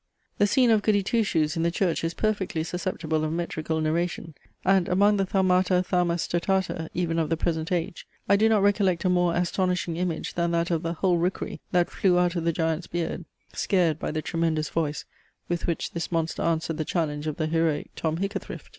[0.39, 4.33] The scene of GOODY TWO SHOES in the church is perfectly susceptible of metrical narration;
[4.65, 9.09] and, among the thaumata thaumastotata even of the present age, I do not recollect a
[9.09, 12.87] more astonishing image than that of the "whole rookery, that flew out of the giant's
[12.87, 15.05] beard," scared by the tremendous voice,
[15.47, 18.69] with which this monster answered the challenge of the heroic TOM HICKATHRIFT!